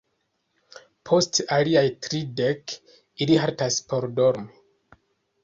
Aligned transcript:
Post 1.09 1.39
aliaj 1.57 1.83
tridek 2.07 2.75
ili 3.27 3.39
haltas 3.45 3.79
por 3.93 4.09
dormi. 4.23 4.51